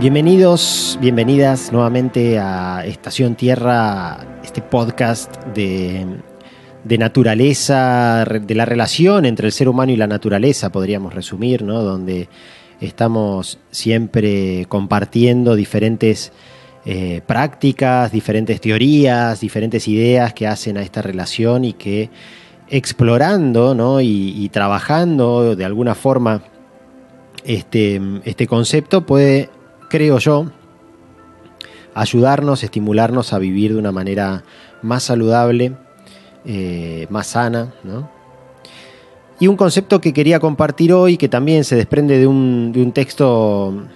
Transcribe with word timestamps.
Bienvenidos, 0.00 0.96
bienvenidas 0.98 1.72
nuevamente 1.72 2.38
a 2.38 2.86
Estación 2.86 3.34
Tierra, 3.34 4.40
este 4.42 4.62
podcast 4.62 5.44
de, 5.48 6.06
naturaleza, 6.98 8.24
de 8.24 8.54
la 8.54 8.64
relación 8.64 9.26
entre 9.26 9.48
el 9.48 9.52
ser 9.52 9.68
humano 9.68 9.92
y 9.92 9.96
la 9.96 10.06
naturaleza, 10.06 10.72
podríamos 10.72 11.12
resumir, 11.12 11.60
¿no? 11.64 11.82
Donde 11.82 12.30
estamos 12.80 13.58
siempre 13.70 14.64
compartiendo 14.70 15.54
diferentes 15.54 16.32
eh, 16.86 17.20
prácticas, 17.26 18.10
diferentes 18.10 18.58
teorías, 18.58 19.38
diferentes 19.42 19.86
ideas 19.86 20.32
que 20.32 20.46
hacen 20.46 20.78
a 20.78 20.82
esta 20.82 21.02
relación 21.02 21.66
y 21.66 21.74
que 21.74 22.08
explorando 22.70 23.74
¿no? 23.74 24.00
y, 24.00 24.48
trabajando 24.50 25.54
de 25.56 25.64
alguna 25.66 25.94
forma 25.94 26.42
este, 27.44 28.00
este 28.24 28.46
concepto 28.46 29.04
puede 29.04 29.50
creo 29.90 30.18
yo, 30.18 30.46
ayudarnos, 31.94 32.62
estimularnos 32.64 33.34
a 33.34 33.38
vivir 33.38 33.74
de 33.74 33.78
una 33.78 33.92
manera 33.92 34.44
más 34.80 35.02
saludable, 35.02 35.74
eh, 36.46 37.06
más 37.10 37.26
sana, 37.26 37.74
Y 39.38 39.46
un 39.46 39.56
concepto 39.56 40.00
que 40.00 40.12
quería 40.12 40.40
compartir 40.40 40.92
hoy, 40.92 41.16
que 41.18 41.28
también 41.28 41.64
se 41.64 41.76
desprende 41.76 42.18
de 42.18 42.26
un, 42.26 42.92
texto 42.94 43.86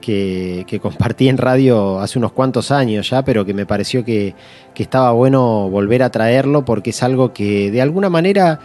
que, 0.00 0.80
compartí 0.82 1.28
en 1.28 1.38
radio 1.38 2.00
hace 2.00 2.18
unos 2.18 2.32
cuantos 2.32 2.70
años 2.70 3.08
ya, 3.08 3.22
pero 3.24 3.44
que 3.44 3.54
me 3.54 3.64
pareció 3.64 4.04
que, 4.04 4.34
que 4.74 4.82
estaba 4.82 5.12
bueno 5.12 5.70
volver 5.70 6.02
a 6.02 6.10
traerlo 6.10 6.64
porque 6.64 6.90
es 6.90 7.02
algo 7.02 7.32
que 7.32 7.70
de 7.70 7.80
alguna 7.80 8.10
manera 8.10 8.60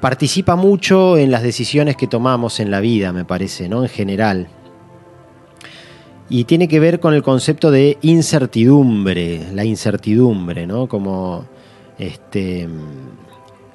participa 0.00 0.56
mucho 0.56 1.16
en 1.16 1.30
las 1.30 1.42
decisiones 1.42 1.96
que 1.96 2.06
tomamos 2.06 2.60
en 2.60 2.70
la 2.70 2.80
vida, 2.80 3.12
me 3.12 3.24
parece, 3.24 3.68
¿no? 3.68 3.82
En 3.82 3.88
general 3.88 4.48
y 6.28 6.44
tiene 6.44 6.68
que 6.68 6.80
ver 6.80 7.00
con 7.00 7.14
el 7.14 7.22
concepto 7.22 7.70
de 7.70 7.98
incertidumbre, 8.02 9.46
la 9.54 9.64
incertidumbre, 9.64 10.66
¿no? 10.66 10.88
Como 10.88 11.44
este, 11.98 12.68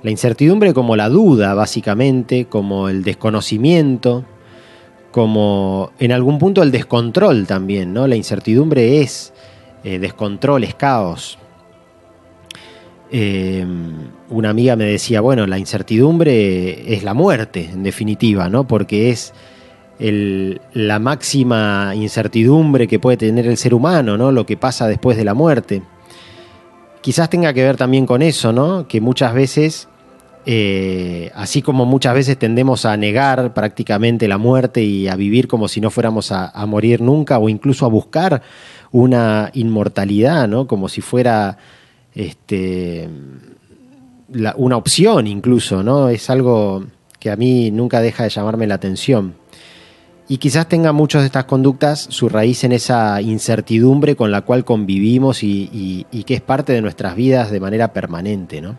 la 0.04 0.12
incertidumbre 0.12 0.74
como 0.74 0.96
la 0.96 1.10
duda, 1.10 1.54
básicamente, 1.54 2.46
como 2.46 2.90
el 2.90 3.04
desconocimiento, 3.04 4.26
como 5.12 5.92
en 6.00 6.12
algún 6.12 6.40
punto 6.40 6.64
el 6.64 6.72
descontrol 6.72 7.48
también, 7.48 7.94
¿no? 7.94 8.08
La 8.08 8.16
incertidumbre 8.16 9.02
es 9.02 9.34
eh, 9.84 10.00
descontrol, 10.00 10.64
es 10.64 10.76
caos. 10.76 11.38
Eh, 13.14 13.66
una 14.30 14.50
amiga 14.50 14.76
me 14.76 14.86
decía, 14.86 15.20
bueno, 15.22 15.46
la 15.48 15.58
incertidumbre 15.58 16.94
es 16.94 17.04
la 17.04 17.14
muerte, 17.14 17.70
en 17.72 17.84
definitiva, 17.84 18.50
¿no? 18.50 18.66
Porque 18.66 19.10
es 19.10 19.34
la 20.02 20.98
máxima 20.98 21.94
incertidumbre 21.96 22.88
que 22.88 22.98
puede 22.98 23.18
tener 23.18 23.46
el 23.46 23.58
ser 23.58 23.76
humano, 23.76 24.18
¿no? 24.18 24.32
Lo 24.32 24.48
que 24.48 24.58
pasa 24.58 24.88
después 24.88 25.16
de 25.16 25.24
la 25.24 25.36
muerte. 25.36 25.84
Quizás 27.02 27.30
tenga 27.30 27.54
que 27.54 27.64
ver 27.64 27.78
también 27.78 28.08
con 28.08 28.24
eso, 28.24 28.52
¿no? 28.52 28.88
Que 28.88 29.00
muchas 29.00 29.36
veces, 29.36 29.88
eh, 30.48 31.32
así 31.36 31.62
como 31.62 31.86
muchas 31.86 32.16
veces 32.16 32.40
tendemos 32.40 32.86
a 32.86 32.98
negar 32.98 33.54
prácticamente 33.54 34.28
la 34.28 34.40
muerte 34.40 34.82
y 34.82 35.08
a 35.08 35.16
vivir 35.16 35.48
como 35.48 35.68
si 35.68 35.82
no 35.82 35.92
fuéramos 35.92 36.32
a, 36.32 36.66
morir 36.66 37.02
nunca, 37.02 37.38
o 37.38 37.48
incluso 37.48 37.86
a 37.86 37.90
buscar 37.90 38.42
una 38.92 39.52
inmortalidad, 39.54 40.48
¿no? 40.48 40.66
Como 40.66 40.90
si 40.90 41.02
fuera 41.02 41.60
este, 42.16 43.08
una 44.56 44.78
opción 44.78 45.28
incluso, 45.28 45.84
¿no? 45.84 46.10
Es 46.10 46.28
algo 46.32 46.86
que 47.20 47.30
a 47.30 47.36
mí 47.36 47.70
nunca 47.70 48.02
deja 48.02 48.24
de 48.24 48.30
llamarme 48.30 48.66
la 48.66 48.76
atención. 48.76 49.41
Y 50.32 50.38
quizás 50.38 50.70
tenga 50.70 50.94
muchas 50.94 51.24
de 51.24 51.26
estas 51.26 51.44
conductas 51.44 52.08
su 52.10 52.30
raíz 52.30 52.64
en 52.64 52.72
esa 52.72 53.22
incertidumbre 53.22 54.16
con 54.16 54.32
la 54.32 54.44
cual 54.44 54.64
convivimos 54.64 55.44
y, 55.44 56.06
que 56.26 56.36
es 56.36 56.40
parte 56.40 56.72
de 56.72 56.82
nuestras 56.82 57.18
vidas 57.18 57.52
de 57.52 57.60
manera 57.60 57.92
permanente. 57.92 58.62
¿no? 58.62 58.78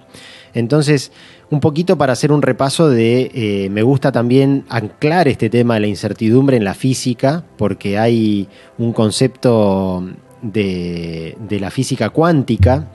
Entonces, 0.54 1.12
un 1.50 1.60
poquito 1.60 1.98
para 1.98 2.14
hacer 2.14 2.32
un 2.32 2.40
repaso 2.40 2.88
de, 2.88 3.30
eh, 3.34 3.68
me 3.68 3.82
gusta 3.82 4.12
también 4.12 4.64
anclar 4.70 5.28
este 5.28 5.50
tema 5.50 5.74
de 5.74 5.80
la 5.80 5.86
incertidumbre 5.88 6.56
en 6.56 6.64
la 6.64 6.72
física, 6.72 7.44
porque 7.58 7.98
hay 7.98 8.48
un 8.78 8.94
concepto 8.94 10.08
de, 10.40 11.36
de 11.38 11.60
la 11.60 11.70
física 11.70 12.08
cuántica 12.08 12.88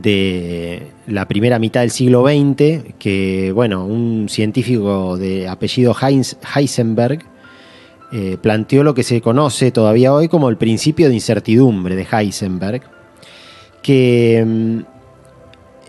de 0.00 0.88
la 1.06 1.26
primera 1.26 1.58
mitad 1.58 1.80
del 1.80 1.90
siglo 1.90 2.24
XX, 2.24 2.94
que 2.98 3.52
bueno, 3.54 3.84
un 3.84 4.28
científico 4.28 5.16
de 5.16 5.48
apellido 5.48 5.94
Heisenberg 6.54 7.24
eh, 8.12 8.38
planteó 8.40 8.82
lo 8.82 8.94
que 8.94 9.02
se 9.02 9.20
conoce 9.20 9.70
todavía 9.70 10.12
hoy 10.12 10.28
como 10.28 10.48
el 10.48 10.56
principio 10.56 11.08
de 11.08 11.14
incertidumbre 11.14 11.96
de 11.96 12.06
Heisenberg, 12.10 12.82
que 13.82 14.44
mm, 14.46 14.78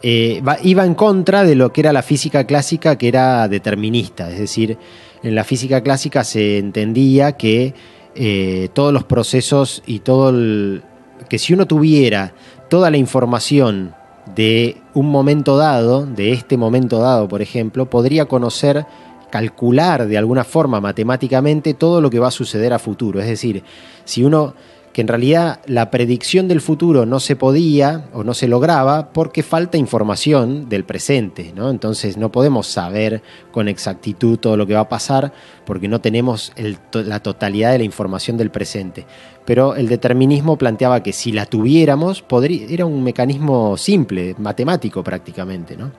eh, 0.04 0.42
iba 0.64 0.86
en 0.86 0.96
contra 0.96 1.44
de 1.44 1.56
lo 1.56 1.72
que 1.74 1.82
era 1.82 1.94
la 1.94 2.04
física 2.04 2.46
clásica, 2.46 2.98
que 2.98 3.08
era 3.08 3.48
determinista, 3.48 4.30
es 4.30 4.40
decir, 4.40 4.78
en 5.24 5.36
la 5.36 5.44
física 5.44 5.82
clásica 5.82 6.24
se 6.24 6.58
entendía 6.58 7.34
que 7.34 7.74
eh, 8.16 8.70
todos 8.74 8.94
los 8.94 9.04
procesos 9.04 9.84
y 9.86 10.00
todo 10.00 10.30
el, 10.30 10.84
que 11.30 11.40
si 11.40 11.54
uno 11.54 11.66
tuviera 11.66 12.34
toda 12.70 12.90
la 12.90 12.98
información 12.98 13.94
de 14.36 14.78
un 14.94 15.10
momento 15.10 15.58
dado, 15.58 16.06
de 16.06 16.32
este 16.32 16.58
momento 16.58 17.00
dado, 17.00 17.28
por 17.28 17.42
ejemplo, 17.42 17.90
podría 17.90 18.26
conocer, 18.26 18.86
calcular 19.30 20.08
de 20.08 20.18
alguna 20.18 20.44
forma 20.44 20.82
matemáticamente 20.82 21.74
todo 21.74 22.02
lo 22.02 22.10
que 22.10 22.20
va 22.20 22.28
a 22.28 22.32
suceder 22.32 22.74
a 22.74 22.80
futuro. 22.80 23.20
Es 23.20 23.28
decir, 23.28 23.64
si 24.06 24.24
uno 24.24 24.54
que 24.94 25.02
en 25.02 25.08
realidad 25.08 25.62
la 25.66 25.90
predicción 25.90 26.48
del 26.48 26.60
futuro 26.60 27.06
no 27.06 27.20
se 27.20 27.36
podía 27.36 28.10
o 28.14 28.24
no 28.24 28.34
se 28.34 28.48
lograba 28.48 29.14
porque 29.14 29.42
falta 29.44 29.78
información 29.78 30.68
del 30.68 30.84
presente, 30.84 31.54
¿no? 31.56 31.70
Entonces 31.70 32.18
no 32.18 32.32
podemos 32.32 32.68
saber 32.68 33.22
con 33.52 33.68
exactitud 33.68 34.38
todo 34.38 34.58
lo 34.58 34.68
que 34.68 34.74
va 34.74 34.82
a 34.82 34.90
pasar 34.90 35.32
porque 35.66 35.88
no 35.88 36.02
tenemos 36.02 36.52
la 36.94 37.22
totalidad 37.22 37.72
de 37.72 37.80
la 37.80 37.84
información 37.86 38.38
del 38.38 38.52
presente. 38.52 39.06
Pero 39.46 39.76
el 39.76 39.88
determinismo 39.88 40.58
planteaba 40.58 41.02
que 41.02 41.14
si 41.14 41.32
la 41.32 41.46
tuviéramos, 41.46 42.22
podría, 42.22 42.68
era 42.70 42.86
un 42.86 43.02
mecanismo 43.04 43.78
simple, 43.78 44.36
matemático 44.38 45.04
prácticamente, 45.04 45.78
¿no? 45.78 45.92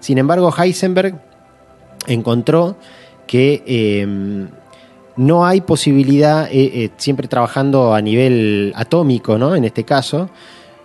Sin 0.00 0.18
embargo, 0.18 0.52
Heisenberg 0.56 1.20
encontró 2.06 2.76
que 3.26 3.62
em, 3.66 4.48
no 5.18 5.44
hay 5.44 5.60
posibilidad, 5.60 6.46
eh, 6.46 6.84
eh, 6.84 6.90
siempre 6.96 7.26
trabajando 7.26 7.92
a 7.92 8.00
nivel 8.00 8.72
atómico, 8.76 9.36
¿no? 9.36 9.56
En 9.56 9.64
este 9.64 9.84
caso, 9.84 10.30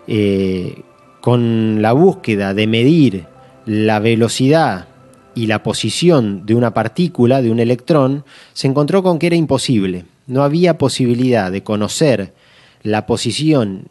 eh, 0.08 0.82
con 1.22 1.82
la 1.82 1.94
búsqueda 1.94 2.54
de 2.54 2.68
medir 2.68 3.26
la 3.66 4.00
velocidad 4.00 4.88
y 5.36 5.46
la 5.46 5.62
posición 5.62 6.46
de 6.48 6.56
una 6.56 6.74
partícula, 6.74 7.44
de 7.44 7.52
un 7.52 7.60
electrón, 7.60 8.26
se 8.54 8.68
encontró 8.68 9.04
con 9.04 9.20
que 9.20 9.28
era 9.28 9.36
imposible. 9.36 10.06
No 10.26 10.44
había 10.44 10.80
posibilidad 10.80 11.52
de 11.52 11.64
conocer 11.64 12.34
la 12.82 13.06
posición 13.06 13.88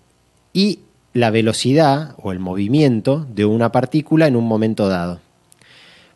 y 0.53 0.81
la 1.15 1.31
velocidad 1.31 2.17
o 2.21 2.33
el 2.33 2.41
movimiento 2.41 3.27
de 3.33 3.45
una 3.45 3.71
partícula 3.71 4.27
en 4.27 4.35
un 4.35 4.45
momento 4.45 4.89
dado. 4.89 5.21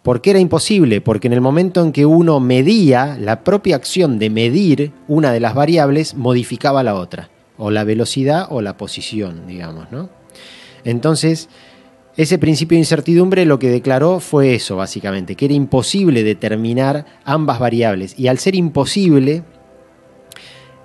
¿Por 0.06 0.21
qué 0.21 0.31
era 0.31 0.39
imposible? 0.39 1.00
Porque 1.00 1.27
en 1.27 1.33
el 1.33 1.41
momento 1.41 1.83
en 1.83 1.91
que 1.91 2.06
uno 2.06 2.39
medía, 2.39 3.19
la 3.21 3.43
propia 3.43 3.75
acción 3.75 4.21
de 4.21 4.31
medir 4.31 4.93
una 5.09 5.33
de 5.33 5.41
las 5.41 5.53
variables 5.53 6.15
modificaba 6.15 6.84
la 6.84 6.94
otra, 6.94 7.28
o 7.59 7.72
la 7.72 7.83
velocidad 7.83 8.47
o 8.50 8.61
la 8.61 8.77
posición, 8.77 9.49
digamos, 9.49 9.91
¿no? 9.91 10.09
Entonces, 10.84 11.49
ese 12.17 12.39
principio 12.39 12.77
de 12.77 12.83
incertidumbre 12.83 13.47
lo 13.47 13.59
que 13.59 13.69
declaró 13.69 14.21
fue 14.21 14.55
eso, 14.55 14.77
básicamente, 14.77 15.34
que 15.34 15.47
era 15.47 15.55
imposible 15.55 16.23
determinar 16.23 17.05
ambas 17.25 17.58
variables. 17.58 18.17
Y 18.17 18.29
al 18.29 18.38
ser 18.38 18.55
imposible, 18.55 19.43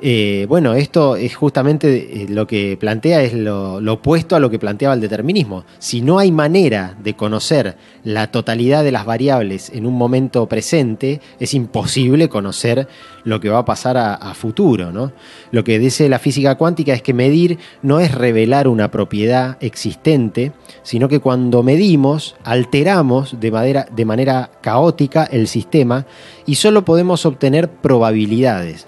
eh, 0.03 0.47
bueno, 0.49 0.73
esto 0.73 1.15
es 1.15 1.35
justamente 1.35 2.23
eh, 2.23 2.25
lo 2.27 2.47
que 2.47 2.75
plantea, 2.75 3.21
es 3.21 3.33
lo, 3.33 3.75
opuesto 3.93 4.35
a 4.35 4.39
lo 4.39 4.49
que 4.49 4.57
planteaba 4.57 4.95
el 4.95 5.01
determinismo. 5.01 5.63
Si 5.77 6.01
no 6.01 6.17
hay 6.17 6.31
manera 6.31 6.95
de 7.03 7.13
conocer 7.15 7.77
la 8.03 8.31
totalidad 8.31 8.83
de 8.83 8.91
las 8.91 9.05
variables 9.05 9.69
en 9.69 9.85
un 9.85 9.93
momento 9.93 10.47
presente, 10.47 11.21
es 11.39 11.53
imposible 11.53 12.29
conocer 12.29 12.87
lo 13.23 13.39
que 13.39 13.49
va 13.49 13.59
a 13.59 13.65
pasar 13.65 13.97
a, 13.97 14.33
futuro. 14.33 14.91
¿no? 14.91 15.11
Lo 15.51 15.63
que 15.63 15.77
dice 15.77 16.09
la 16.09 16.17
física 16.17 16.55
cuántica 16.55 16.93
es 16.93 17.03
que 17.03 17.13
medir 17.13 17.59
no 17.83 17.99
es 17.99 18.15
revelar 18.15 18.67
una 18.67 18.89
propiedad 18.89 19.57
existente, 19.61 20.51
sino 20.81 21.09
que 21.09 21.19
cuando 21.19 21.61
medimos 21.61 22.35
alteramos 22.43 23.39
de 23.39 23.51
manera, 23.51 23.85
de 23.95 24.05
manera 24.05 24.49
caótica 24.61 25.25
el 25.25 25.47
sistema 25.47 26.07
y 26.47 26.55
solo 26.55 26.83
podemos 26.85 27.25
obtener 27.27 27.69
probabilidades 27.69 28.87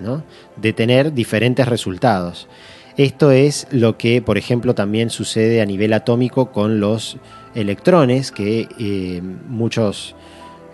de 0.56 0.74
tener 0.74 1.14
diferentes 1.14 1.68
resultados. 1.68 2.48
Esto 2.98 3.32
es 3.32 3.68
lo 3.72 3.98
que, 3.98 4.22
por 4.22 4.38
ejemplo, 4.38 4.76
también 4.76 5.10
sucede 5.10 5.62
a 5.62 5.66
nivel 5.66 5.94
atómico 5.94 6.52
con 6.52 6.80
los 6.80 7.18
electrones, 7.56 8.32
que 8.32 8.68
eh, 8.80 9.22
muchos 9.48 10.16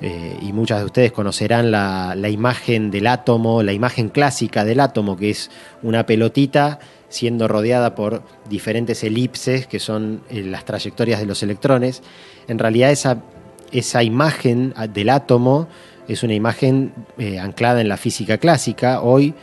eh, 0.01 0.37
y 0.41 0.51
muchas 0.51 0.79
de 0.79 0.85
ustedes 0.85 1.11
conocerán 1.13 1.71
la, 1.71 2.29
imagen 2.29 2.91
del 2.91 3.07
átomo, 3.07 3.63
la 3.63 3.71
imagen 3.71 4.09
clásica 4.09 4.65
del 4.65 4.81
átomo, 4.81 5.15
que 5.15 5.29
es 5.29 5.49
una 5.81 6.05
pelotita 6.05 6.79
siendo 7.07 7.47
rodeada 7.47 7.95
por 7.95 8.21
diferentes 8.49 9.03
elipses, 9.03 9.65
que 9.65 9.79
son 9.79 10.21
eh, 10.29 10.43
las 10.43 10.65
trayectorias 10.65 11.21
de 11.21 11.25
los 11.25 11.41
electrones. 11.41 12.03
En 12.49 12.59
realidad 12.59 12.91
esa, 12.91 13.23
esa 13.71 14.03
imagen 14.03 14.73
del 14.93 15.09
átomo 15.09 15.69
es 16.09 16.23
una 16.23 16.33
imagen 16.33 16.91
anclada 17.39 17.81
en 17.81 17.87
la 17.87 17.95
física 17.95 18.39
clásica. 18.39 19.01
Hoy, 19.01 19.35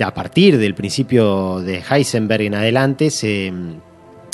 a 0.00 0.14
partir 0.14 0.58
del 0.58 0.74
principio 0.74 1.60
de 1.60 1.82
Heisenberg 1.88 2.42
en 2.42 2.54
adelante, 2.54 3.10
se, 3.10 3.52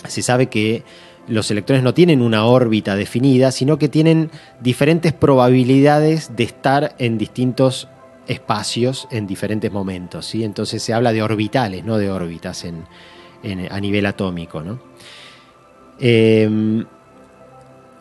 se 0.06 0.22
sabe 0.22 0.46
que 0.46 0.82
los 1.28 1.50
electrones 1.50 1.84
no 1.84 1.94
tienen 1.94 2.22
una 2.22 2.44
órbita 2.44 2.96
definida, 2.96 3.52
sino 3.52 3.78
que 3.78 3.88
tienen 3.88 4.30
diferentes 4.60 5.12
probabilidades 5.12 6.34
de 6.36 6.44
estar 6.44 6.94
en 6.98 7.18
distintos 7.18 7.88
espacios 8.26 9.08
en 9.10 9.26
diferentes 9.26 9.70
momentos. 9.72 10.26
¿sí? 10.26 10.44
Entonces 10.44 10.82
se 10.82 10.92
habla 10.92 11.12
de 11.12 11.22
orbitales, 11.22 11.84
no 11.84 11.98
de 11.98 12.10
órbitas 12.10 12.64
a 13.70 13.80
nivel 13.80 14.06
atómico. 14.06 14.62
Em, 15.98 16.84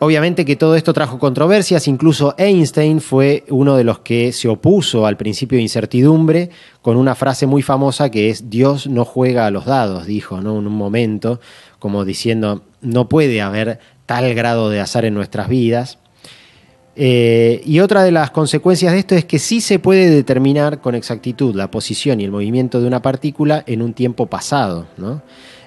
obviamente 0.00 0.44
que 0.44 0.56
todo 0.56 0.74
esto 0.74 0.92
trajo 0.92 1.18
controversias, 1.18 1.86
incluso 1.86 2.34
Einstein 2.36 3.00
fue 3.00 3.44
uno 3.48 3.76
de 3.76 3.84
los 3.84 4.00
que 4.00 4.32
se 4.32 4.48
opuso 4.48 5.06
al 5.06 5.16
principio 5.16 5.56
de 5.56 5.62
incertidumbre 5.62 6.50
con 6.82 6.96
una 6.96 7.14
frase 7.14 7.46
muy 7.46 7.62
famosa 7.62 8.10
que 8.10 8.30
es 8.30 8.50
Dios 8.50 8.86
no 8.86 9.04
juega 9.04 9.46
a 9.46 9.50
los 9.50 9.66
dados, 9.66 10.06
dijo 10.06 10.40
¿no? 10.40 10.58
en 10.58 10.66
un 10.66 10.74
momento, 10.74 11.40
como 11.78 12.04
diciendo, 12.04 12.64
no 12.80 13.08
puede 13.08 13.40
haber 13.42 13.78
tal 14.06 14.34
grado 14.34 14.70
de 14.70 14.80
azar 14.80 15.04
en 15.04 15.14
nuestras 15.14 15.48
vidas. 15.48 15.98
Eh, 16.96 17.62
y 17.64 17.80
otra 17.80 18.02
de 18.02 18.10
las 18.10 18.30
consecuencias 18.30 18.92
de 18.92 18.98
esto 18.98 19.14
es 19.14 19.24
que 19.24 19.38
sí 19.38 19.60
se 19.60 19.78
puede 19.78 20.10
determinar 20.10 20.80
con 20.80 20.94
exactitud 20.94 21.54
la 21.54 21.70
posición 21.70 22.20
y 22.20 22.24
el 22.24 22.30
movimiento 22.30 22.80
de 22.80 22.86
una 22.86 23.00
partícula 23.02 23.62
en 23.66 23.82
un 23.82 23.94
tiempo 23.94 24.26
pasado. 24.26 24.86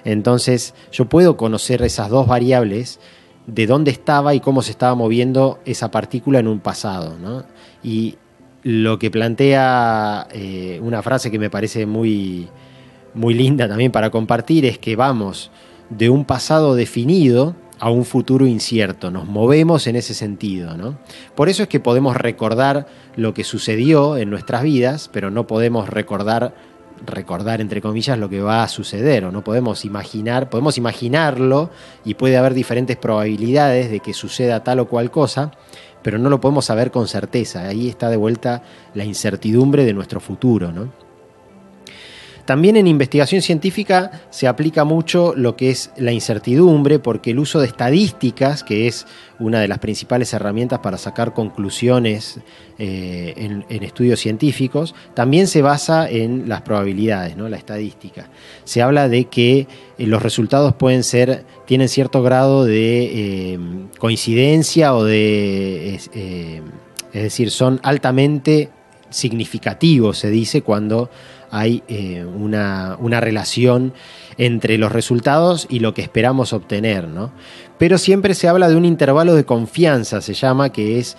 Entonces 0.04 0.74
yo 0.92 1.06
puedo 1.06 1.36
conocer 1.36 1.82
esas 1.82 2.10
dos 2.10 2.26
variables 2.26 3.00
de 3.46 3.66
dónde 3.66 3.90
estaba 3.90 4.34
y 4.34 4.40
cómo 4.40 4.62
se 4.62 4.70
estaba 4.70 4.94
moviendo 4.94 5.58
esa 5.64 5.90
partícula 5.90 6.38
en 6.38 6.48
un 6.48 6.60
pasado. 6.60 7.16
Y 7.82 8.16
lo 8.62 8.98
que 8.98 9.10
plantea 9.10 10.26
eh, 10.32 10.80
una 10.82 11.02
frase 11.02 11.30
que 11.30 11.38
me 11.38 11.50
parece 11.50 11.86
muy, 11.86 12.48
muy 13.12 13.34
linda 13.34 13.68
también 13.68 13.92
para 13.92 14.10
compartir 14.10 14.64
es 14.64 14.78
que 14.78 14.96
vamos 14.96 15.50
de 15.90 16.08
un 16.08 16.24
pasado 16.24 16.74
definido 16.74 17.54
a 17.80 17.90
un 17.90 18.04
futuro 18.04 18.46
incierto. 18.46 19.10
Nos 19.10 19.26
movemos 19.26 19.86
en 19.86 19.96
ese 19.96 20.14
sentido. 20.14 20.76
¿no? 20.76 20.96
Por 21.34 21.48
eso 21.48 21.64
es 21.64 21.68
que 21.68 21.80
podemos 21.80 22.16
recordar 22.16 22.86
lo 23.16 23.34
que 23.34 23.44
sucedió 23.44 24.16
en 24.16 24.30
nuestras 24.30 24.62
vidas, 24.62 25.10
pero 25.12 25.30
no 25.30 25.46
podemos 25.46 25.88
recordar, 25.88 26.54
recordar 27.06 27.60
entre 27.60 27.80
comillas, 27.80 28.18
lo 28.18 28.28
que 28.28 28.40
va 28.40 28.62
a 28.62 28.68
suceder. 28.68 29.24
O 29.24 29.32
no 29.32 29.44
podemos 29.44 29.84
imaginar, 29.84 30.50
podemos 30.50 30.78
imaginarlo 30.78 31.70
y 32.04 32.14
puede 32.14 32.36
haber 32.36 32.54
diferentes 32.54 32.96
probabilidades 32.96 33.90
de 33.90 34.00
que 34.00 34.14
suceda 34.14 34.64
tal 34.64 34.80
o 34.80 34.88
cual 34.88 35.10
cosa, 35.10 35.52
pero 36.02 36.18
no 36.18 36.30
lo 36.30 36.40
podemos 36.40 36.64
saber 36.64 36.90
con 36.90 37.08
certeza. 37.08 37.68
Ahí 37.68 37.88
está 37.88 38.10
de 38.10 38.16
vuelta 38.16 38.62
la 38.94 39.04
incertidumbre 39.04 39.84
de 39.84 39.94
nuestro 39.94 40.20
futuro. 40.20 40.72
¿no? 40.72 41.03
También 42.44 42.76
en 42.76 42.86
investigación 42.86 43.40
científica 43.40 44.10
se 44.28 44.46
aplica 44.46 44.84
mucho 44.84 45.32
lo 45.34 45.56
que 45.56 45.70
es 45.70 45.90
la 45.96 46.12
incertidumbre, 46.12 46.98
porque 46.98 47.30
el 47.30 47.38
uso 47.38 47.60
de 47.60 47.66
estadísticas, 47.66 48.62
que 48.62 48.86
es 48.86 49.06
una 49.38 49.60
de 49.60 49.68
las 49.68 49.78
principales 49.78 50.32
herramientas 50.34 50.80
para 50.80 50.98
sacar 50.98 51.32
conclusiones 51.32 52.40
eh, 52.78 53.62
en, 53.68 53.82
estudios 53.82 54.20
científicos, 54.20 54.94
también 55.14 55.46
se 55.46 55.62
basa 55.62 56.08
en 56.08 56.48
las 56.48 56.60
probabilidades, 56.62 57.34
¿no? 57.36 57.48
la 57.48 57.56
estadística. 57.56 58.28
Se 58.64 58.82
habla 58.82 59.08
de 59.08 59.24
que 59.24 59.66
eh, 59.96 60.06
los 60.06 60.22
resultados 60.22 60.74
pueden 60.74 61.02
ser, 61.02 61.46
tienen 61.66 61.88
cierto 61.88 62.22
grado 62.22 62.64
de 62.64 63.54
eh, 63.54 63.58
coincidencia 63.98 64.94
o 64.94 65.02
de, 65.04 65.94
es 65.94 66.10
decir, 67.12 67.50
son 67.50 67.80
altamente 67.82 68.70
significativos, 69.14 70.18
se 70.18 70.30
dice, 70.30 70.62
cuando 70.62 71.10
hay 71.50 71.84
eh, 71.86 72.24
una, 72.24 72.96
relación 73.20 73.94
entre 74.38 74.76
los 74.76 74.90
resultados 74.90 75.66
y 75.70 75.78
lo 75.78 75.94
que 75.94 76.02
esperamos 76.02 76.52
obtener, 76.52 77.06
¿no? 77.06 77.32
Pero 77.78 77.96
siempre 77.98 78.34
se 78.34 78.48
habla 78.48 78.68
de 78.68 78.76
un 78.76 78.84
intervalo 78.84 79.34
de 79.34 79.44
confianza, 79.44 80.20
se 80.20 80.34
llama, 80.34 80.70
que 80.70 80.98
es 80.98 81.16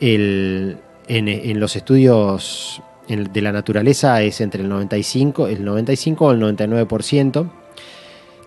el, 0.00 0.78
en, 1.08 1.60
los 1.60 1.76
estudios 1.76 2.82
de 3.08 3.42
la 3.42 3.52
naturaleza 3.52 4.22
es 4.22 4.40
entre 4.40 4.62
el 4.62 4.68
95, 4.68 5.48
el 5.48 5.64
95 5.64 6.26
o 6.26 6.32
el 6.32 6.40
99%, 6.40 7.50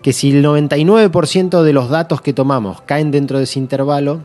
que 0.02 0.12
si 0.12 0.30
el 0.30 0.44
99% 0.44 1.62
de 1.62 1.72
los 1.72 1.88
datos 1.90 2.20
que 2.20 2.32
tomamos 2.32 2.80
caen 2.82 3.10
dentro 3.10 3.38
de 3.38 3.44
ese 3.44 3.58
intervalo, 3.58 4.22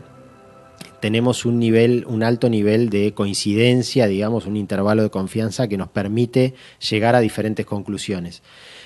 tenemos 1.00 1.44
un 1.44 1.58
nivel, 1.58 2.04
un 2.06 2.22
alto 2.22 2.48
nivel 2.48 2.90
de 2.90 3.12
coincidencia, 3.14 4.06
digamos, 4.06 4.46
un 4.46 4.56
intervalo 4.56 5.02
de 5.02 5.10
confianza 5.10 5.68
que 5.68 5.76
nos 5.76 5.88
permite 5.88 6.54
llegar 6.88 7.14
a 7.14 7.20
diferentes 7.20 7.66
conclusiones. 7.66 8.42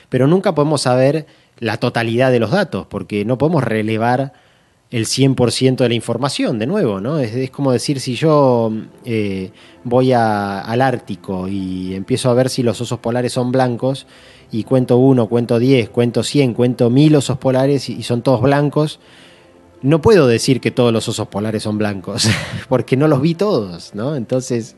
Pero 0.08 0.26
nunca 0.26 0.54
podemos 0.54 0.82
saber 0.82 1.26
la 1.58 1.76
totalidad 1.76 2.30
de 2.30 2.40
los 2.40 2.50
datos, 2.50 2.86
porque 2.86 3.24
no 3.24 3.38
podemos 3.38 3.64
relevar 3.64 4.32
el 4.90 5.06
100% 5.06 5.76
de 5.76 5.88
la 5.88 5.94
información, 5.94 6.58
de 6.58 6.66
nuevo, 6.66 7.00
¿no? 7.00 7.18
Es, 7.18 7.50
como 7.50 7.72
decir, 7.72 7.98
si 7.98 8.14
yo 8.14 8.72
eh, 9.04 9.50
voy 9.82 10.12
al 10.12 10.80
Ártico 10.80 11.48
y 11.48 11.94
empiezo 11.94 12.30
a 12.30 12.34
ver 12.34 12.48
si 12.48 12.62
los 12.62 12.80
osos 12.80 13.00
polares 13.00 13.32
son 13.32 13.50
blancos, 13.50 14.06
y 14.54 14.62
cuento 14.62 14.98
uno, 14.98 15.26
cuento 15.26 15.58
diez, 15.58 15.88
cuento 15.88 16.22
cien, 16.22 16.54
cuento 16.54 16.88
mil 16.88 17.16
osos 17.16 17.38
polares 17.38 17.88
y 17.88 18.04
son 18.04 18.22
todos 18.22 18.40
blancos, 18.40 19.00
no 19.84 20.00
puedo 20.00 20.26
decir 20.26 20.62
que 20.62 20.70
todos 20.70 20.94
los 20.94 21.06
osos 21.08 21.28
polares 21.28 21.62
son 21.62 21.76
blancos, 21.76 22.26
porque 22.70 22.96
no 22.96 23.06
los 23.06 23.20
vi 23.20 23.34
todos, 23.34 23.94
¿no? 23.94 24.16
Entonces, 24.16 24.76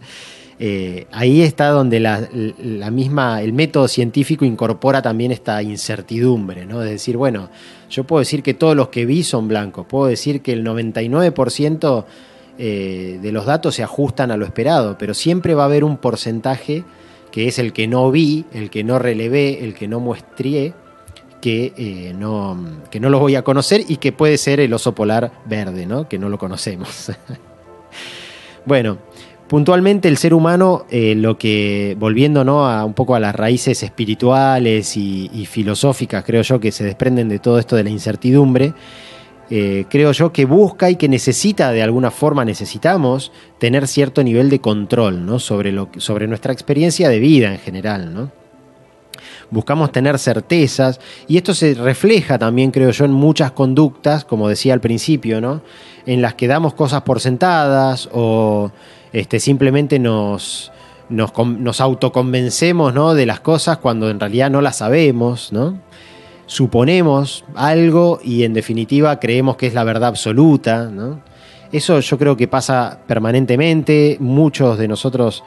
eh, 0.59 1.07
ahí 1.13 1.43
está 1.43 1.69
donde 1.69 2.01
la, 2.01 2.29
misma, 2.91 3.41
el 3.41 3.53
método 3.53 3.87
científico 3.87 4.45
incorpora 4.45 5.01
también 5.03 5.31
esta 5.31 5.63
incertidumbre, 5.63 6.67
¿no? 6.67 6.81
De 6.81 6.91
decir, 6.91 7.17
bueno, 7.17 7.51
yo 7.89 8.03
puedo 8.03 8.19
decir 8.19 8.43
que 8.43 8.53
todos 8.53 8.75
los 8.75 8.89
que 8.89 9.07
vi 9.07 9.23
son 9.23 9.47
blancos, 9.47 9.87
puedo 9.87 10.07
decir 10.07 10.43
que 10.43 10.53
el 10.53 10.65
99% 10.65 12.05
eh, 12.59 13.21
de 13.23 13.33
los 13.33 13.47
datos 13.47 13.77
se 13.77 13.85
ajustan 13.85 14.33
a 14.33 14.37
lo 14.37 14.45
esperado, 14.45 14.99
pero 14.99 15.15
siempre 15.15 15.55
va 15.55 15.63
a 15.63 15.67
haber 15.67 15.85
un 15.85 15.99
porcentaje 15.99 16.83
que 17.31 17.47
es 17.47 17.61
el 17.61 17.73
que 17.73 17.87
no 17.87 18.11
vi, 18.11 18.45
el 18.53 18.71
que 18.71 18.83
no 18.83 18.99
relevé, 18.99 19.63
el 19.63 19.75
que 19.75 19.87
no 19.87 20.01
muestré, 20.01 20.75
que, 21.47 21.73
eh, 21.77 22.13
no, 22.13 22.59
que 22.91 22.99
no 22.99 23.09
los 23.09 23.21
voy 23.21 23.37
a 23.37 23.43
conocer 23.43 23.83
y 23.87 23.99
que 23.99 24.11
puede 24.11 24.37
ser 24.37 24.59
el 24.59 24.73
oso 24.73 24.97
polar 24.97 25.31
verde, 25.45 25.87
¿no? 25.87 26.09
que 26.09 26.19
no 26.19 26.29
lo 26.29 26.39
conocemos. 26.39 27.13
bueno, 28.67 28.99
puntualmente 29.47 30.09
el 30.09 30.17
ser 30.17 30.35
humano, 30.35 30.87
eh, 30.91 31.15
lo 31.15 31.39
que, 31.39 31.97
volviendo 32.01 32.43
¿no? 32.43 32.69
a 32.69 32.85
un 32.85 32.95
poco 32.95 33.15
a 33.15 33.21
las 33.21 33.33
raíces 33.33 33.81
espirituales 33.85 34.97
y, 34.97 35.47
filosóficas, 35.49 36.25
creo 36.25 36.43
yo, 36.43 36.59
que 36.59 36.73
se 36.73 36.83
desprenden 36.83 37.29
de 37.29 37.39
todo 37.39 37.61
esto 37.61 37.77
de 37.77 37.85
la 37.85 37.91
incertidumbre, 37.91 38.75
eh, 39.49 39.85
creo 39.89 40.11
yo 40.11 40.33
que 40.33 40.47
busca 40.47 40.91
y 40.91 40.97
que 40.97 41.09
necesita, 41.09 41.71
de 41.71 41.81
alguna 41.81 42.11
forma 42.11 42.45
necesitamos, 42.45 43.31
tener 43.61 43.87
cierto 43.87 44.25
nivel 44.25 44.51
de 44.51 44.59
control 44.61 45.25
¿no? 45.25 45.39
sobre, 45.39 45.71
lo, 45.71 45.91
sobre 45.99 46.27
nuestra 46.27 46.53
experiencia 46.53 47.09
de 47.09 47.21
vida 47.21 47.53
en 47.53 47.61
general. 47.61 48.13
¿no? 48.13 48.46
Buscamos 49.51 49.93
tener 49.93 50.19
certezas 50.19 51.01
y 51.29 51.37
esto 51.37 51.55
se 51.55 51.75
refleja 51.75 52.39
también, 52.39 52.71
creo 52.71 52.91
yo, 52.91 53.05
en 53.05 53.13
muchas 53.13 53.53
conductas, 53.53 54.25
como 54.25 54.49
decía 54.49 54.75
al 54.75 54.81
principio, 54.81 55.41
¿no? 55.41 55.63
En 56.07 56.23
las 56.23 56.35
que 56.35 56.47
damos 56.47 56.75
cosas 56.75 57.03
por 57.03 57.21
sentadas 57.21 58.09
o 58.13 58.71
este, 59.13 59.41
simplemente 59.41 59.99
nos, 59.99 60.73
nos, 61.09 61.81
autoconvencemos 61.81 62.93
¿no? 62.95 63.15
de 63.15 63.27
las 63.27 63.41
cosas 63.41 63.79
cuando 63.79 64.11
en 64.11 64.21
realidad 64.21 64.51
no 64.51 64.61
las 64.61 64.77
sabemos, 64.77 65.53
¿no? 65.53 65.79
Suponemos 66.47 67.45
algo 67.55 68.21
y 68.23 68.45
en 68.45 68.55
definitiva 68.55 69.19
creemos 69.19 69.57
que 69.57 69.67
es 69.67 69.75
la 69.75 69.85
verdad 69.85 70.09
absoluta, 70.09 70.85
¿no? 70.85 71.21
Eso 71.73 71.99
yo 71.99 72.19
creo 72.19 72.37
que 72.37 72.47
pasa 72.47 73.01
permanentemente, 73.07 74.17
muchos 74.21 74.79
de 74.79 74.87
nosotros 74.87 75.43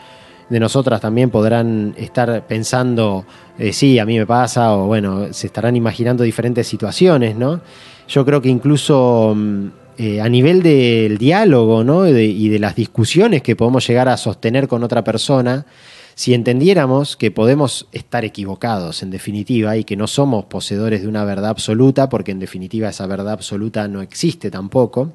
de 0.50 0.60
nosotras 0.60 1.00
también 1.00 1.30
podrán 1.30 1.94
estar 1.98 2.46
pensando, 2.48 3.26
eh, 3.58 3.72
sí, 3.72 4.00
a 4.00 4.06
mí 4.06 4.18
me 4.18 4.26
pasa, 4.26 4.76
o 4.76 4.88
bueno, 4.88 5.32
se 5.32 5.48
estarán 5.48 5.76
imaginando 5.76 6.24
diferentes 6.24 6.68
situaciones, 6.68 7.36
¿no? 7.36 7.62
Yo 8.08 8.26
creo 8.26 8.42
que 8.42 8.50
incluso 8.50 9.34
mm, 9.36 9.68
eh, 10.00 10.22
a 10.22 10.30
nivel 10.30 10.64
del 10.64 11.18
diálogo, 11.18 11.84
¿no? 11.84 12.08
y 12.08 12.50
de 12.50 12.58
las 12.58 12.76
discusiones 12.76 13.42
que 13.42 13.56
podemos 13.58 13.86
llegar 13.86 14.08
a 14.08 14.16
sostener 14.16 14.68
con 14.68 14.84
otra 14.84 15.04
persona, 15.04 15.66
si 16.16 16.34
entendiéramos 16.34 17.16
que 17.16 17.32
podemos 17.32 17.88
estar 17.92 18.26
equivocados, 18.26 19.04
en 19.04 19.10
definitiva, 19.10 19.78
y 19.78 19.84
que 19.84 19.96
no 19.96 20.08
somos 20.08 20.46
poseedores 20.46 21.02
de 21.02 21.08
una 21.08 21.24
verdad 21.24 21.50
absoluta, 21.50 22.10
porque 22.10 22.32
en 22.32 22.40
definitiva 22.40 22.90
esa 22.90 23.08
verdad 23.08 23.34
absoluta 23.34 23.88
no 23.88 24.02
existe 24.02 24.50
tampoco, 24.50 25.14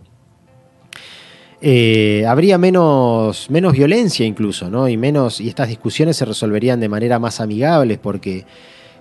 eh, 1.61 2.25
habría 2.27 2.59
menos, 2.59 3.51
menos 3.51 3.73
violencia 3.73 4.27
incluso, 4.27 4.69
¿no? 4.69 4.89
Y 4.89 4.97
menos, 4.97 5.41
y 5.41 5.49
estas 5.49 5.69
discusiones 5.69 6.17
se 6.17 6.25
resolverían 6.25 6.81
de 6.81 6.89
manera 6.89 7.19
más 7.19 7.41
amigable, 7.41 7.99
porque 7.99 8.45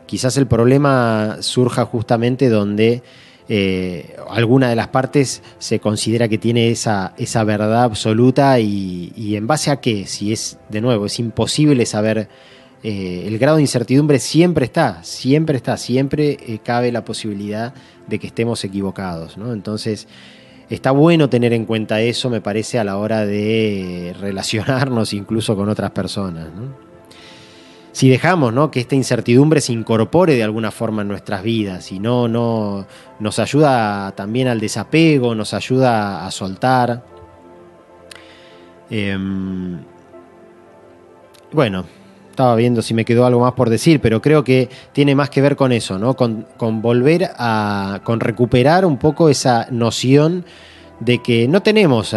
quizás 0.06 0.38
el 0.38 0.48
problema 0.48 1.38
surja 1.42 1.86
justamente 1.86 2.50
donde 2.50 3.04
eh, 3.50 4.16
alguna 4.30 4.70
de 4.70 4.76
las 4.76 4.88
partes 4.88 5.42
se 5.60 5.80
considera 5.80 6.30
que 6.30 6.38
tiene 6.38 6.70
esa, 6.70 7.14
esa 7.18 7.44
verdad 7.44 7.84
absoluta 7.84 8.60
y, 8.60 9.36
en 9.36 9.48
base 9.48 9.72
a 9.72 9.82
qué, 9.82 10.06
si 10.08 10.32
es, 10.32 10.58
de 10.70 10.82
nuevo, 10.82 11.08
es 11.08 11.20
imposible 11.20 11.86
saber, 11.86 12.30
eh, 12.84 13.24
el 13.28 13.38
grado 13.40 13.58
de 13.58 13.64
incertidumbre 13.64 14.20
siempre 14.20 14.66
está, 14.66 15.04
siempre 15.04 15.58
está, 15.58 15.76
siempre 15.78 16.62
cabe 16.64 16.92
la 16.92 17.04
posibilidad 17.04 17.74
de 18.08 18.20
que 18.20 18.28
estemos 18.28 18.64
equivocados, 18.64 19.38
¿no? 19.38 19.52
Entonces, 19.54 20.08
está 20.70 20.92
bueno 20.92 21.30
tener 21.30 21.54
en 21.54 21.66
cuenta 21.66 22.02
eso, 22.02 22.30
me 22.30 22.42
parece, 22.42 22.80
a 22.80 22.84
la 22.84 22.98
hora 22.98 23.26
de 23.26 24.16
relacionarnos 24.20 25.14
incluso 25.14 25.56
con 25.56 25.70
otras 25.70 25.92
personas, 25.92 26.48
si 27.94 28.10
dejamos 28.10 28.52
¿no? 28.52 28.72
que 28.72 28.80
esta 28.80 28.96
incertidumbre 28.96 29.62
se 29.62 29.72
incorpore 29.72 30.34
de 30.34 30.44
alguna 30.44 30.72
forma 30.72 31.04
en 31.04 31.08
nuestras 31.08 31.44
vidas 31.44 31.92
y 31.92 32.00
no, 32.00 32.28
no 32.28 32.88
nos 33.20 33.38
ayuda 33.38 34.12
también 34.16 34.48
al 34.48 34.60
desapego, 34.60 35.36
nos 35.36 35.54
ayuda 35.54 36.26
a 36.26 36.32
soltar. 36.32 37.04
Em, 38.90 39.80
bueno, 41.52 41.86
estaba 42.34 42.56
viendo 42.56 42.82
si 42.82 42.94
me 42.94 43.06
quedó 43.06 43.26
algo 43.26 43.42
más 43.42 43.54
por 43.54 43.70
decir, 43.70 44.02
pero 44.02 44.22
creo 44.22 44.44
que 44.44 44.70
tiene 44.92 45.16
más 45.16 45.30
que 45.30 45.42
ver 45.42 45.56
con 45.56 45.72
eso, 45.72 45.98
¿no? 45.98 46.16
Con, 46.16 46.48
con 46.58 46.82
volver 46.82 47.30
a. 47.38 48.02
con 48.04 48.20
recuperar 48.20 48.86
un 48.86 48.98
poco 48.98 49.30
esa 49.30 49.68
noción 49.70 50.44
de 51.00 51.22
que 51.22 51.48
no 51.48 51.62
tenemos, 51.62 52.16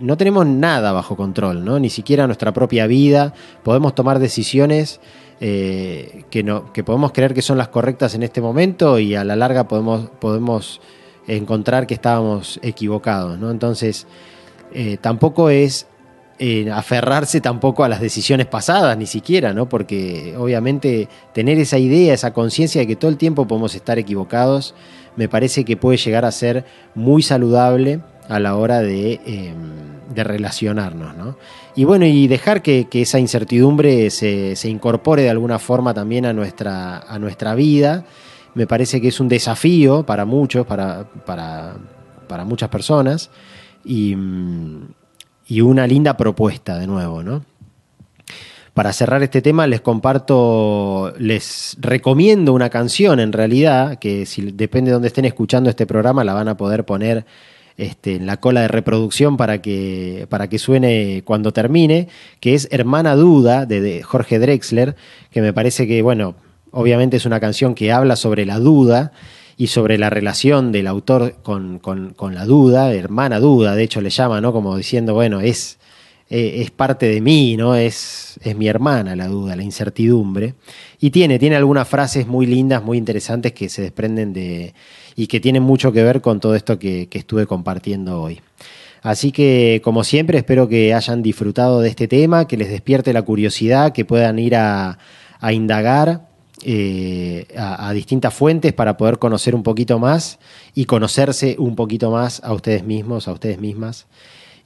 no 0.00 0.16
tenemos 0.16 0.46
nada 0.46 0.92
bajo 0.92 1.16
control, 1.16 1.64
¿no? 1.64 1.78
ni 1.78 1.88
siquiera 1.88 2.26
nuestra 2.26 2.52
propia 2.52 2.86
vida, 2.86 3.32
podemos 3.62 3.94
tomar 3.94 4.18
decisiones 4.18 5.00
eh, 5.40 6.24
que, 6.30 6.42
no, 6.42 6.72
que 6.72 6.84
podemos 6.84 7.12
creer 7.12 7.32
que 7.32 7.40
son 7.40 7.56
las 7.56 7.68
correctas 7.68 8.14
en 8.14 8.22
este 8.22 8.42
momento 8.42 8.98
y 8.98 9.14
a 9.14 9.24
la 9.24 9.36
larga 9.36 9.68
podemos, 9.68 10.10
podemos 10.20 10.80
encontrar 11.26 11.86
que 11.86 11.94
estábamos 11.94 12.60
equivocados. 12.62 13.38
¿no? 13.38 13.50
Entonces, 13.50 14.06
eh, 14.72 14.98
tampoco 15.00 15.48
es 15.48 15.86
eh, 16.42 16.70
aferrarse 16.72 17.42
tampoco 17.42 17.84
a 17.84 17.88
las 17.90 18.00
decisiones 18.00 18.46
pasadas, 18.46 18.96
ni 18.96 19.04
siquiera, 19.04 19.52
¿no? 19.52 19.68
porque 19.68 20.34
obviamente 20.38 21.06
tener 21.34 21.58
esa 21.58 21.76
idea, 21.76 22.14
esa 22.14 22.32
conciencia 22.32 22.80
de 22.80 22.86
que 22.86 22.96
todo 22.96 23.10
el 23.10 23.18
tiempo 23.18 23.46
podemos 23.46 23.74
estar 23.74 23.98
equivocados, 23.98 24.74
me 25.16 25.28
parece 25.28 25.66
que 25.66 25.76
puede 25.76 25.98
llegar 25.98 26.24
a 26.24 26.32
ser 26.32 26.64
muy 26.94 27.22
saludable 27.22 28.00
a 28.30 28.40
la 28.40 28.56
hora 28.56 28.80
de, 28.80 29.20
em, 29.26 30.14
relacionarnos. 30.14 31.14
¿no? 31.14 31.36
Y 31.76 31.84
bueno, 31.84 32.06
y 32.06 32.26
dejar 32.26 32.62
que, 32.62 32.88
esa 32.90 33.18
incertidumbre 33.18 34.08
se, 34.08 34.56
incorpore 34.64 35.24
de 35.24 35.28
alguna 35.28 35.58
forma 35.58 35.92
también 35.92 36.24
a 36.24 36.32
nuestra, 36.32 37.00
a 37.00 37.18
nuestra 37.18 37.54
vida, 37.54 38.06
me 38.54 38.66
parece 38.66 39.02
que 39.02 39.08
es 39.08 39.20
un 39.20 39.28
desafío 39.28 40.06
para 40.06 40.24
muchos, 40.24 40.66
para, 40.66 41.04
para, 41.26 41.74
para 42.26 42.46
muchas 42.46 42.70
personas, 42.70 43.28
y, 43.84 44.16
y 45.50 45.60
una 45.60 45.86
linda 45.86 46.16
propuesta 46.16 46.78
de 46.78 46.86
nuevo, 46.86 47.22
¿no? 47.22 47.44
para 48.74 48.92
cerrar 48.92 49.22
este 49.22 49.42
tema 49.42 49.66
les 49.66 49.80
comparto, 49.80 51.12
les 51.18 51.76
recomiendo 51.80 52.54
una 52.54 52.70
canción 52.70 53.20
en 53.20 53.32
realidad, 53.32 53.98
que 53.98 54.26
si 54.26 54.52
depende 54.52 54.90
de 54.90 54.92
dónde 54.94 55.08
estén 55.08 55.24
escuchando 55.24 55.68
este 55.68 55.86
programa 55.86 56.24
la 56.24 56.34
van 56.34 56.48
a 56.48 56.56
poder 56.56 56.84
poner 56.84 57.26
este, 57.76 58.14
en 58.14 58.26
la 58.26 58.38
cola 58.38 58.62
de 58.62 58.68
reproducción 58.68 59.36
para 59.36 59.60
que, 59.60 60.26
para 60.28 60.48
que 60.48 60.58
suene 60.58 61.22
cuando 61.24 61.52
termine, 61.52 62.08
que 62.38 62.54
es 62.54 62.68
Hermana 62.70 63.16
Duda 63.16 63.66
de, 63.66 64.02
Jorge 64.02 64.38
Drexler, 64.38 64.96
que 65.30 65.40
me 65.42 65.52
parece 65.52 65.86
que, 65.86 66.00
bueno, 66.02 66.36
obviamente 66.70 67.16
es 67.16 67.26
una 67.26 67.40
canción 67.40 67.74
que 67.74 67.92
habla 67.92 68.16
sobre 68.16 68.46
la 68.46 68.58
duda 68.58 69.12
y 69.60 69.66
sobre 69.66 69.98
la 69.98 70.08
relación 70.08 70.72
del 70.72 70.86
autor 70.86 71.34
con, 71.42 71.80
con, 71.80 72.34
la 72.34 72.46
duda, 72.46 72.94
hermana 72.94 73.38
duda, 73.40 73.74
de 73.74 73.82
hecho 73.82 74.00
le 74.00 74.08
llama, 74.08 74.40
¿no? 74.40 74.54
Como 74.54 74.74
diciendo, 74.74 75.12
bueno, 75.12 75.42
es 75.42 75.78
eh, 76.30 76.62
es 76.62 76.70
parte 76.70 77.10
de 77.10 77.20
mí, 77.20 77.58
¿no? 77.58 77.74
Es, 77.74 78.38
es 78.42 78.56
mi 78.56 78.68
hermana 78.68 79.14
la 79.16 79.26
duda, 79.26 79.56
la 79.56 79.62
incertidumbre. 79.62 80.54
Y 80.98 81.10
tiene, 81.10 81.38
tiene 81.38 81.56
algunas 81.56 81.86
frases 81.86 82.26
muy 82.26 82.46
lindas, 82.46 82.82
muy 82.82 82.96
interesantes 82.96 83.52
que 83.52 83.68
se 83.68 83.82
desprenden 83.82 84.32
de. 84.32 84.72
y 85.14 85.26
que 85.26 85.40
tienen 85.40 85.62
mucho 85.62 85.92
que 85.92 86.02
ver 86.04 86.22
con 86.22 86.40
todo 86.40 86.54
esto 86.54 86.78
que, 86.78 87.06
estuve 87.12 87.44
compartiendo 87.44 88.22
hoy. 88.22 88.40
Así 89.02 89.30
que, 89.30 89.82
como 89.84 90.04
siempre, 90.04 90.38
espero 90.38 90.68
que 90.68 90.94
hayan 90.94 91.20
disfrutado 91.20 91.82
de 91.82 91.90
este 91.90 92.08
tema, 92.08 92.46
que 92.46 92.56
les 92.56 92.70
despierte 92.70 93.12
la 93.12 93.20
curiosidad, 93.20 93.92
que 93.92 94.06
puedan 94.06 94.38
ir 94.38 94.56
a, 94.56 94.96
indagar 95.52 96.29
eh, 96.62 97.46
a, 97.56 97.88
a, 97.88 97.92
distintas 97.92 98.34
fuentes 98.34 98.72
para 98.72 98.96
poder 98.96 99.18
conocer 99.18 99.54
un 99.54 99.62
poquito 99.62 99.98
más 99.98 100.38
y 100.74 100.84
conocerse 100.84 101.56
un 101.58 101.76
poquito 101.76 102.10
más 102.10 102.42
a 102.44 102.52
ustedes 102.52 102.84
mismos, 102.84 103.28
a 103.28 103.32
ustedes 103.32 103.58
mismas. 103.58 104.06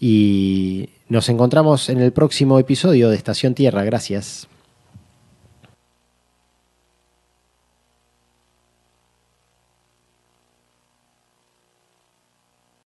Y 0.00 0.90
nos 1.08 1.28
encontramos 1.28 1.88
en 1.88 2.00
el 2.00 2.12
próximo 2.12 2.58
episodio 2.58 3.10
de 3.10 3.16
Estación 3.16 3.54
Tierra. 3.54 3.84
Gracias. 3.84 4.48